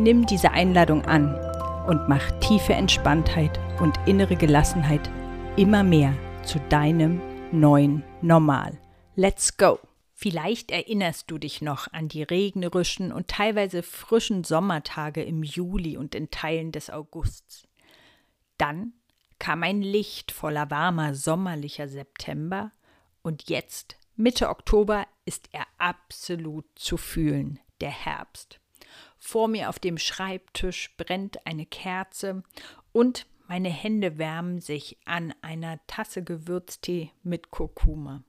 [0.00, 1.34] Nimm diese Einladung an
[1.86, 5.10] und mach tiefe Entspanntheit und innere Gelassenheit
[5.58, 7.20] immer mehr zu deinem
[7.52, 8.78] neuen Normal.
[9.14, 9.78] Let's go!
[10.14, 16.14] Vielleicht erinnerst du dich noch an die regnerischen und teilweise frischen Sommertage im Juli und
[16.14, 17.68] in Teilen des Augusts.
[18.56, 18.94] Dann
[19.38, 22.72] kam ein lichtvoller, warmer, sommerlicher September
[23.20, 28.59] und jetzt, Mitte Oktober, ist er absolut zu fühlen, der Herbst.
[29.22, 32.42] Vor mir auf dem Schreibtisch brennt eine Kerze
[32.90, 38.24] und meine Hände wärmen sich an einer Tasse Gewürztee mit Kurkuma.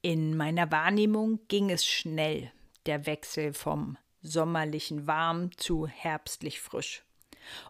[0.00, 2.50] In meiner Wahrnehmung ging es schnell,
[2.86, 7.04] der Wechsel vom sommerlichen warm zu herbstlich frisch.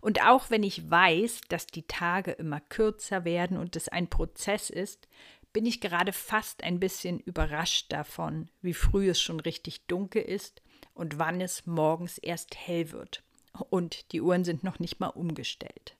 [0.00, 4.70] Und auch wenn ich weiß, dass die Tage immer kürzer werden und es ein Prozess
[4.70, 5.08] ist,
[5.52, 10.62] bin ich gerade fast ein bisschen überrascht davon, wie früh es schon richtig dunkel ist
[11.00, 13.22] und wann es morgens erst hell wird.
[13.70, 15.96] Und die Uhren sind noch nicht mal umgestellt.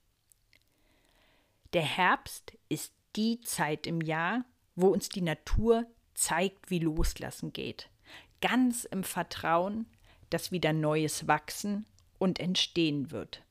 [1.72, 4.44] Der Herbst ist die Zeit im Jahr,
[4.76, 7.88] wo uns die Natur zeigt, wie Loslassen geht.
[8.42, 9.86] Ganz im Vertrauen,
[10.28, 11.86] dass wieder Neues wachsen
[12.18, 13.42] und entstehen wird.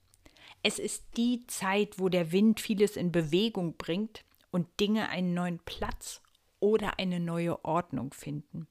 [0.61, 5.57] Es ist die Zeit, wo der Wind vieles in Bewegung bringt und Dinge einen neuen
[5.57, 6.21] Platz
[6.59, 8.67] oder eine neue Ordnung finden.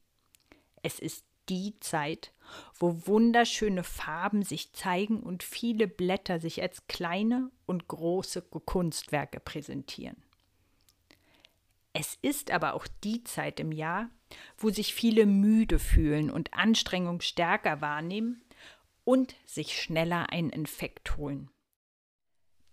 [0.83, 2.33] Es ist die Zeit,
[2.79, 10.17] wo wunderschöne Farben sich zeigen und viele Blätter sich als kleine und große Kunstwerke präsentieren.
[11.93, 14.11] Es ist aber auch die Zeit im Jahr,
[14.57, 18.43] wo sich viele müde fühlen und Anstrengung stärker wahrnehmen
[19.05, 21.51] und sich schneller einen Infekt holen.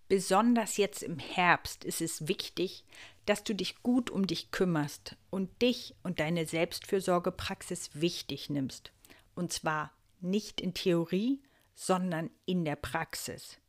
[0.07, 2.85] Besonders jetzt im Herbst ist es wichtig,
[3.25, 8.91] dass du dich gut um dich kümmerst und dich und deine Selbstfürsorgepraxis wichtig nimmst.
[9.35, 9.91] Und zwar
[10.21, 11.41] nicht in Theorie,
[11.75, 13.59] sondern in der Praxis.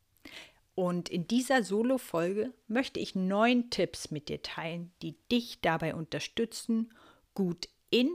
[0.74, 6.92] Und in dieser Solo-Folge möchte ich neun Tipps mit dir teilen, die dich dabei unterstützen,
[7.34, 8.10] gut in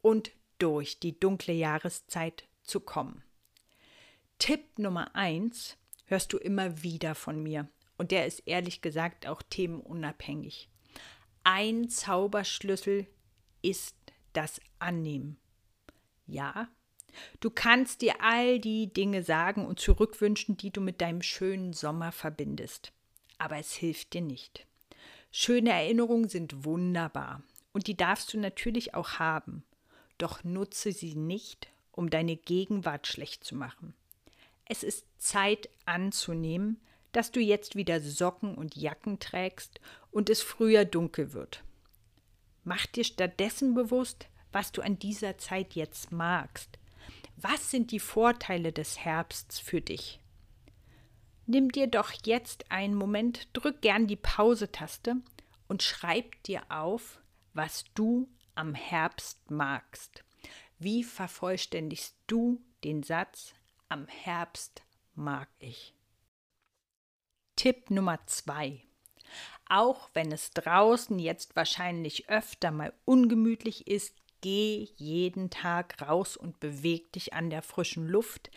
[0.00, 3.22] und durch die dunkle Jahreszeit zu kommen.
[4.38, 5.76] Tipp Nummer eins
[6.06, 7.68] hörst du immer wieder von mir
[7.98, 10.70] und der ist ehrlich gesagt auch themenunabhängig.
[11.44, 13.06] Ein Zauberschlüssel
[13.60, 13.96] ist
[14.32, 15.38] das Annehmen.
[16.26, 16.68] Ja,
[17.40, 22.12] du kannst dir all die Dinge sagen und zurückwünschen, die du mit deinem schönen Sommer
[22.12, 22.92] verbindest.
[23.38, 24.66] Aber es hilft dir nicht.
[25.30, 29.62] Schöne Erinnerungen sind wunderbar und die darfst du natürlich auch haben.
[30.18, 33.94] Doch nutze sie nicht, um deine Gegenwart schlecht zu machen.
[34.64, 36.80] Es ist Zeit anzunehmen,
[37.12, 41.64] dass du jetzt wieder Socken und Jacken trägst und es früher dunkel wird.
[42.64, 46.78] Mach dir stattdessen bewusst, was du an dieser Zeit jetzt magst.
[47.42, 50.20] Was sind die Vorteile des Herbsts für dich?
[51.46, 55.16] Nimm dir doch jetzt einen Moment, drück gern die Pause-Taste
[55.66, 57.18] und schreib dir auf,
[57.54, 60.22] was du am Herbst magst.
[60.78, 63.54] Wie vervollständigst du den Satz
[63.88, 64.82] am Herbst
[65.14, 65.94] mag ich?
[67.56, 68.82] Tipp Nummer zwei.
[69.66, 76.60] Auch wenn es draußen jetzt wahrscheinlich öfter mal ungemütlich ist, geh jeden Tag raus und
[76.60, 78.50] beweg dich an der frischen Luft,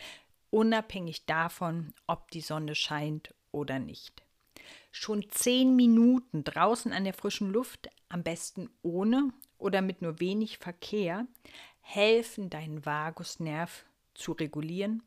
[0.50, 4.24] unabhängig davon, ob die Sonne scheint oder nicht.
[4.92, 10.60] Schon zehn Minuten draußen an der frischen Luft, am besten ohne oder mit nur wenig
[10.60, 11.26] Verkehr,
[11.82, 15.04] helfen deinen Vagusnerv zu regulieren,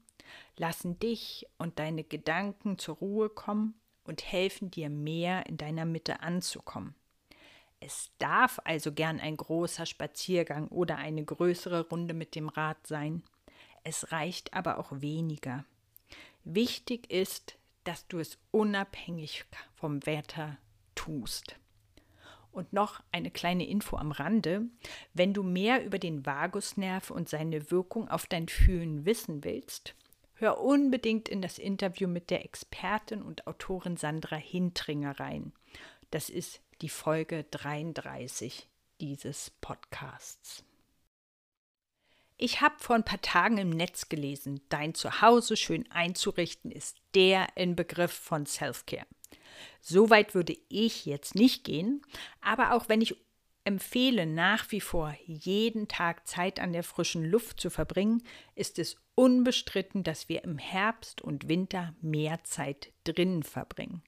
[0.56, 3.74] lassen dich und deine Gedanken zur Ruhe kommen
[4.04, 6.94] und helfen dir mehr in deiner Mitte anzukommen.
[7.86, 13.22] Es darf also gern ein großer Spaziergang oder eine größere Runde mit dem Rad sein.
[13.84, 15.64] Es reicht aber auch weniger.
[16.42, 19.44] Wichtig ist, dass du es unabhängig
[19.76, 20.58] vom Wetter
[20.96, 21.60] tust.
[22.50, 24.62] Und noch eine kleine Info am Rande.
[25.14, 29.94] Wenn du mehr über den Vagusnerv und seine Wirkung auf dein Fühlen wissen willst,
[30.38, 35.54] Hör unbedingt in das Interview mit der Expertin und Autorin Sandra Hintringer rein.
[36.10, 38.68] Das ist die Folge 33
[39.00, 40.64] dieses Podcasts.
[42.38, 47.46] Ich habe vor ein paar Tagen im Netz gelesen, dein Zuhause schön einzurichten ist der
[47.56, 49.06] Inbegriff von Self-Care.
[49.80, 52.02] So weit würde ich jetzt nicht gehen,
[52.42, 53.16] aber auch wenn ich
[53.64, 58.22] empfehle, nach wie vor jeden Tag Zeit an der frischen Luft zu verbringen,
[58.54, 64.02] ist es unbestritten, dass wir im Herbst und Winter mehr Zeit drinnen verbringen.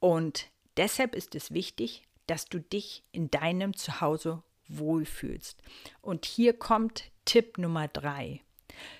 [0.00, 0.50] Und
[0.80, 5.62] deshalb ist es wichtig, dass du dich in deinem Zuhause wohlfühlst.
[6.00, 8.40] Und hier kommt Tipp Nummer drei.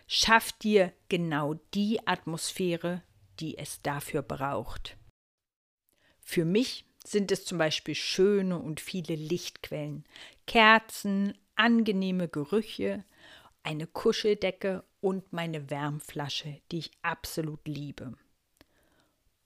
[0.07, 3.03] Schaff dir genau die Atmosphäre,
[3.39, 4.99] die es dafür braucht.
[6.21, 10.05] Für mich sind es zum Beispiel schöne und viele Lichtquellen,
[10.47, 13.05] Kerzen, angenehme Gerüche,
[13.63, 18.13] eine Kuscheldecke und meine Wärmflasche, die ich absolut liebe.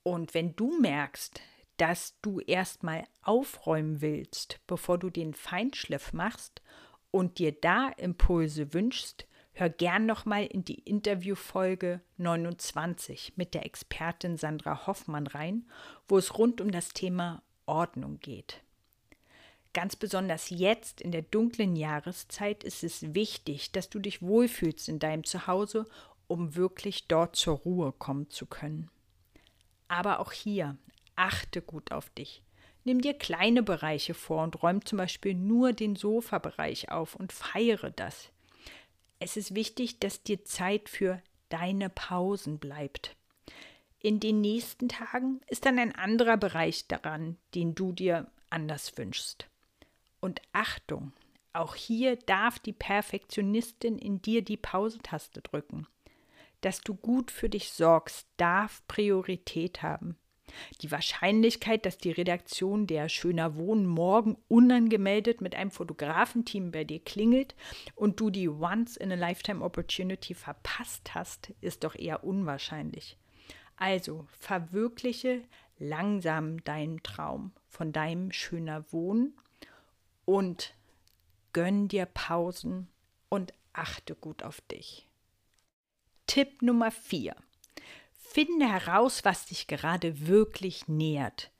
[0.02, 1.40] Und wenn du merkst,
[1.76, 6.62] dass du erstmal aufräumen willst, bevor du den Feinschliff machst
[7.10, 14.36] und dir da Impulse wünschst, hör gern nochmal in die Interviewfolge 29 mit der Expertin
[14.36, 15.66] Sandra Hoffmann rein,
[16.08, 18.62] wo es rund um das Thema Ordnung geht.
[19.72, 25.00] Ganz besonders jetzt in der dunklen Jahreszeit ist es wichtig, dass du dich wohlfühlst in
[25.00, 25.86] deinem Zuhause,
[26.28, 28.88] um wirklich dort zur Ruhe kommen zu können.
[29.88, 30.76] Aber auch hier
[31.16, 32.42] achte gut auf dich.
[32.84, 37.90] Nimm dir kleine Bereiche vor und räum zum Beispiel nur den Sofabereich auf und feiere
[37.90, 38.30] das.
[39.18, 43.16] Es ist wichtig, dass dir Zeit für deine Pausen bleibt.
[44.00, 49.48] In den nächsten Tagen ist dann ein anderer Bereich daran, den du dir anders wünschst.
[50.20, 51.12] Und Achtung,
[51.54, 55.86] auch hier darf die Perfektionistin in dir die Pausetaste drücken.
[56.60, 60.18] Dass du gut für dich sorgst, darf Priorität haben.
[60.82, 67.00] Die Wahrscheinlichkeit, dass die Redaktion der Schöner Wohnen morgen unangemeldet mit einem Fotografenteam bei dir
[67.00, 67.54] klingelt
[67.94, 73.16] und du die Once-in-a-Lifetime-Opportunity verpasst hast, ist doch eher unwahrscheinlich.
[73.76, 75.42] Also verwirkliche
[75.78, 79.34] langsam deinen Traum von deinem schöner Wohnen
[80.24, 80.74] und
[81.52, 82.88] gönn dir Pausen
[83.28, 85.08] und achte gut auf dich.
[86.26, 87.34] Tipp Nummer 4.
[88.34, 91.52] Finde heraus, was dich gerade wirklich nährt.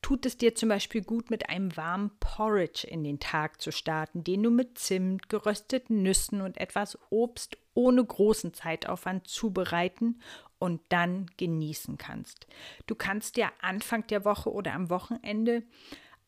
[0.00, 4.24] Tut es dir zum Beispiel gut, mit einem warmen Porridge in den Tag zu starten,
[4.24, 10.22] den du mit Zimt, gerösteten Nüssen und etwas Obst ohne großen Zeitaufwand zubereiten
[10.58, 12.46] und dann genießen kannst.
[12.86, 15.64] Du kannst dir Anfang der Woche oder am Wochenende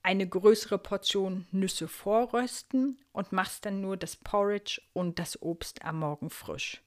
[0.03, 6.01] eine größere Portion Nüsse vorrösten und machst dann nur das Porridge und das Obst am
[6.01, 6.83] Morgen frisch.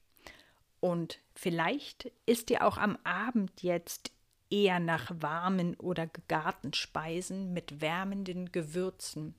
[0.80, 4.12] Und vielleicht ist dir auch am Abend jetzt
[4.50, 9.36] eher nach warmen oder gegarten Speisen mit wärmenden Gewürzen.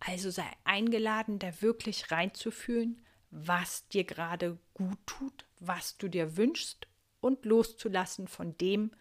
[0.00, 6.86] Also sei eingeladen, da wirklich reinzufühlen, was dir gerade gut tut, was du dir wünschst
[7.20, 8.92] und loszulassen von dem,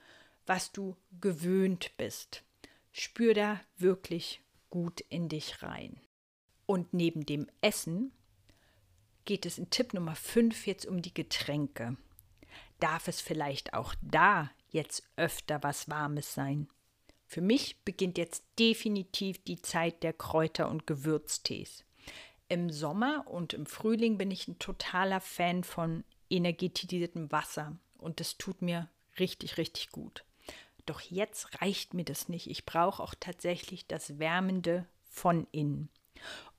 [0.45, 2.43] was du gewöhnt bist.
[2.91, 5.99] Spür da wirklich gut in dich rein.
[6.65, 8.11] Und neben dem Essen
[9.25, 11.97] geht es in Tipp Nummer 5 jetzt um die Getränke.
[12.79, 16.67] Darf es vielleicht auch da jetzt öfter was Warmes sein?
[17.27, 21.83] Für mich beginnt jetzt definitiv die Zeit der Kräuter- und Gewürztees.
[22.47, 28.37] Im Sommer und im Frühling bin ich ein totaler Fan von energetisiertem Wasser und das
[28.37, 28.89] tut mir
[29.19, 30.23] richtig, richtig gut.
[30.85, 32.47] Doch jetzt reicht mir das nicht.
[32.47, 35.89] Ich brauche auch tatsächlich das Wärmende von innen.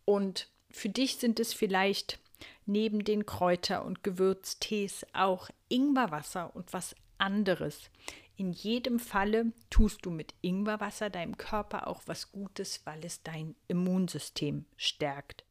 [0.05, 2.19] Und für dich sind es vielleicht
[2.65, 7.91] neben den Kräuter- und Gewürztees auch Ingwerwasser und was anderes.
[8.37, 13.57] In jedem Falle tust du mit Ingwerwasser deinem Körper auch was Gutes, weil es dein
[13.67, 15.45] Immunsystem stärkt.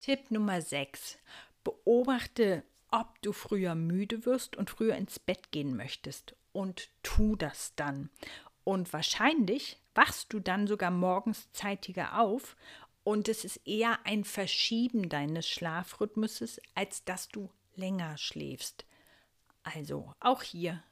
[0.00, 1.18] Tipp Nummer 6.
[1.62, 7.74] Beobachte, ob du früher müde wirst und früher ins Bett gehen möchtest und tu das
[7.76, 8.08] dann.
[8.64, 12.56] Und wahrscheinlich wachst du dann sogar morgens zeitiger auf
[13.04, 18.84] und es ist eher ein Verschieben deines Schlafrhythmuses, als dass du länger schläfst.
[19.62, 20.82] Also auch hier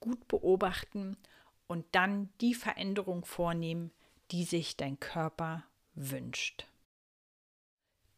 [0.00, 1.16] gut beobachten
[1.66, 3.92] und dann die Veränderung vornehmen,
[4.30, 5.64] die sich dein Körper
[5.94, 6.66] wünscht.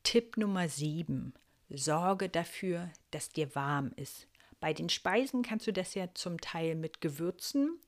[0.03, 1.35] Tipp Nummer 7.
[1.71, 4.29] Sorge dafür, dass dir warm ist.
[4.61, 7.79] Bei den Speisen kannst du das ja zum Teil mit Gewürzen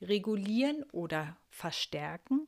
[0.00, 2.46] regulieren oder verstärken.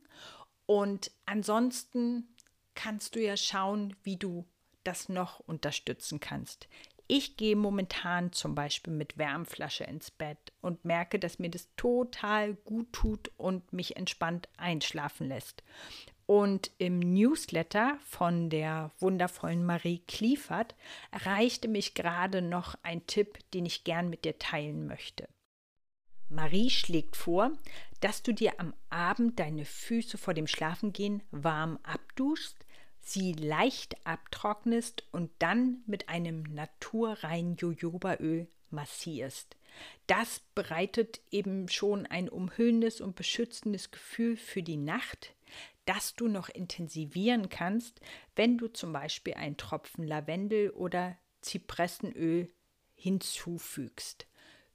[0.67, 2.34] Und ansonsten
[2.75, 4.45] kannst du ja schauen, wie du
[4.85, 6.69] das noch unterstützen kannst.
[7.07, 12.55] Ich gehe momentan zum Beispiel mit Wärmflasche ins Bett und merke, dass mir das total
[12.55, 15.63] gut tut und mich entspannt einschlafen lässt.
[16.27, 20.75] Und im Newsletter von der wundervollen Marie Kliefert
[21.11, 25.29] erreichte mich gerade noch ein Tipp, den ich gern mit dir teilen möchte.
[26.31, 27.53] Marie schlägt vor,
[28.01, 32.64] dass du dir am Abend deine Füße vor dem Schlafengehen warm abduschst,
[33.07, 39.57] sie leicht abtrocknest und dann mit einem naturreinen Jojobaöl massierst.
[40.07, 45.35] Das bereitet eben schon ein umhüllendes und beschützendes Gefühl für die Nacht,
[45.87, 48.01] das du noch intensivieren kannst,
[48.37, 52.51] wenn du zum Beispiel einen Tropfen Lavendel oder Zypressenöl
[52.95, 54.27] hinzufügst.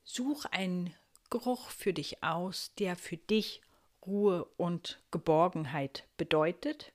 [0.03, 0.93] Such einen
[1.29, 3.61] Geruch für dich aus, der für dich
[4.05, 6.91] Ruhe und Geborgenheit bedeutet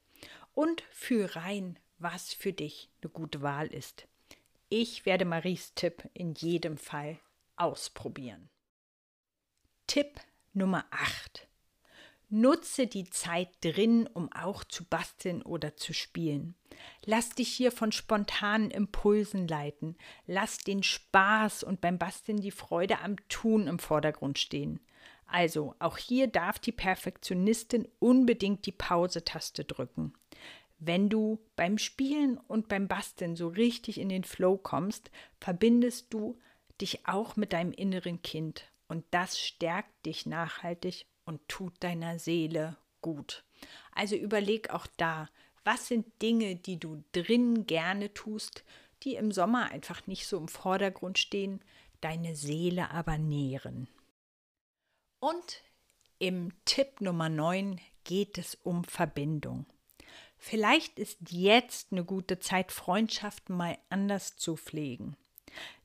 [0.54, 4.06] und fühl rein, was für dich eine gute Wahl ist.
[4.68, 7.18] Ich werde Maries Tipp in jedem Fall
[7.56, 8.48] ausprobieren.
[9.86, 10.20] Tipp
[10.52, 11.46] Nummer 8.
[12.30, 16.54] Nutze die Zeit drin, um auch zu basteln oder zu spielen.
[17.04, 19.96] Lass dich hier von spontanen Impulsen leiten.
[20.26, 24.80] Lass den Spaß und beim Basteln die Freude am Tun im Vordergrund stehen.
[25.26, 30.14] Also, auch hier darf die Perfektionistin unbedingt die Pause-Taste drücken.
[30.78, 36.38] Wenn du beim Spielen und beim Basteln so richtig in den Flow kommst, verbindest du
[36.80, 42.76] dich auch mit deinem inneren Kind und das stärkt dich nachhaltig und tut deiner Seele
[43.00, 43.44] gut.
[43.92, 45.28] Also überleg auch da,
[45.64, 48.64] was sind Dinge, die du drin gerne tust,
[49.02, 51.60] die im Sommer einfach nicht so im Vordergrund stehen,
[52.00, 53.88] deine Seele aber nähren.
[55.20, 55.62] Und
[56.18, 59.66] im Tipp Nummer 9 geht es um Verbindung.
[60.36, 65.16] Vielleicht ist jetzt eine gute Zeit, Freundschaften mal anders zu pflegen.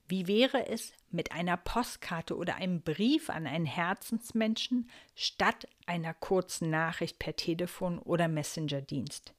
[0.10, 6.72] Wie wäre es mit einer Postkarte oder einem Brief an einen Herzensmenschen statt einer kurzen
[6.72, 9.36] Nachricht per Telefon oder Messenger-Dienst?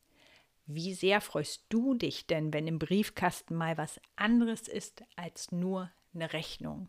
[0.67, 5.90] Wie sehr freust du dich denn, wenn im Briefkasten mal was anderes ist als nur
[6.14, 6.88] eine Rechnung?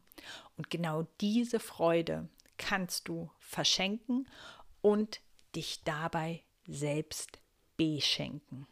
[0.58, 4.30] Und genau diese Freude kannst du verschenken
[4.82, 5.22] und
[5.56, 7.41] dich dabei selbst
[7.82, 8.68] beschenken.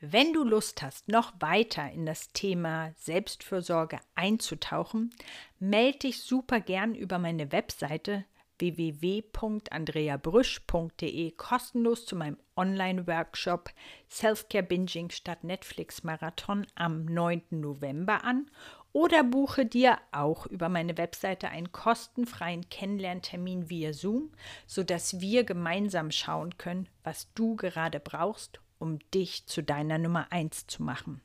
[0.00, 5.14] Wenn du Lust hast, noch weiter in das Thema Selbstfürsorge einzutauchen,
[5.58, 8.26] melde dich super gern über meine Webseite
[8.58, 13.68] www.andreabrüsch.de kostenlos zu meinem Online-Workshop
[14.08, 17.42] Selfcare Binging statt Netflix Marathon am 9.
[17.50, 18.50] November an
[18.96, 24.32] oder buche dir auch über meine Webseite einen kostenfreien Kennenlerntermin via Zoom,
[24.66, 30.66] sodass wir gemeinsam schauen können, was du gerade brauchst um dich zu deiner Nummer 1
[30.66, 31.20] zu machen.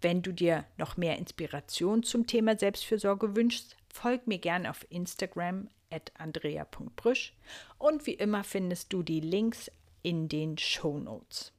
[0.00, 5.68] Wenn du dir noch mehr Inspiration zum Thema Selbstfürsorge wünschst, folg mir gerne auf Instagram
[5.90, 7.34] at andrea.brüsch
[7.78, 9.70] und wie immer findest du die Links
[10.02, 11.52] in den Show Notes.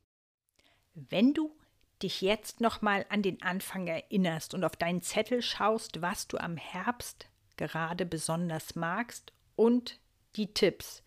[0.94, 1.56] Wenn du
[2.04, 6.58] dich jetzt nochmal an den Anfang erinnerst und auf deinen Zettel schaust, was du am
[6.58, 7.28] Herbst
[7.58, 10.00] gerade besonders magst und
[10.36, 11.04] die Tipps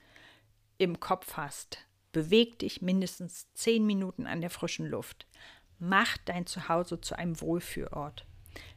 [0.79, 5.27] im Kopf hast, Beweg dich mindestens zehn Minuten an der frischen Luft.
[5.81, 8.25] Mach dein Zuhause zu einem Wohlfühlort.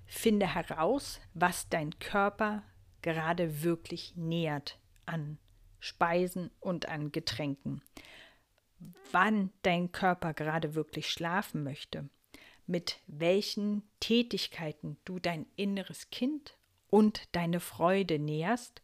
[0.08, 2.64] Finde heraus, was dein Körper
[3.04, 5.38] gerade wirklich nährt an
[5.80, 7.84] Speisen und an Getränken.
[9.12, 12.10] Wann dein Körper gerade wirklich schlafen möchte.
[12.66, 16.58] Mit welchen Tätigkeiten du dein inneres Kind
[16.90, 18.82] und deine Freude näherst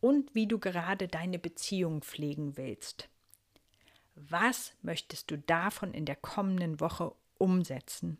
[0.00, 3.08] und wie du gerade deine Beziehung pflegen willst.
[4.14, 8.18] Was möchtest du davon in der kommenden Woche umsetzen?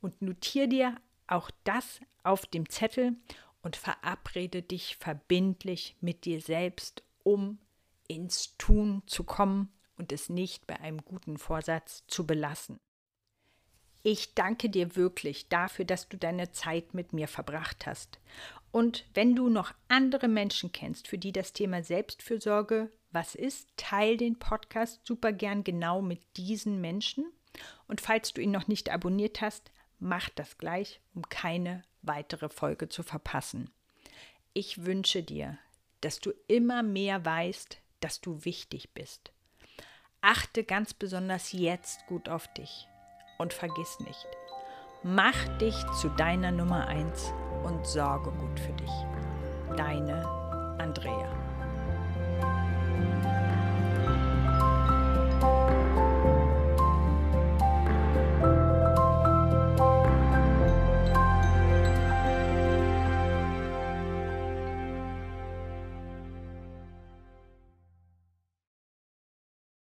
[0.00, 3.16] Und notiere dir auch das auf dem Zettel
[3.62, 7.58] und verabrede dich verbindlich mit dir selbst, um
[8.08, 12.80] ins Tun zu kommen und es nicht bei einem guten Vorsatz zu belassen.
[14.02, 18.18] Ich danke dir wirklich dafür, dass du deine Zeit mit mir verbracht hast.
[18.72, 24.16] Und wenn du noch andere Menschen kennst, für die das Thema Selbstfürsorge was ist, teil
[24.16, 27.30] den Podcast super gern genau mit diesen Menschen.
[27.86, 32.88] Und falls du ihn noch nicht abonniert hast, mach das gleich, um keine weitere Folge
[32.88, 33.70] zu verpassen.
[34.54, 35.58] Ich wünsche dir,
[36.00, 39.32] dass du immer mehr weißt, dass du wichtig bist.
[40.24, 42.86] Achte ganz besonders jetzt gut auf dich
[43.38, 44.28] und vergiss nicht,
[45.02, 47.32] mach dich zu deiner Nummer 1
[47.64, 48.92] und sorge gut für dich.
[49.76, 50.24] Deine
[50.78, 51.28] Andrea.